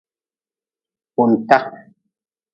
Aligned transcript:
Kunta. 1.15 1.57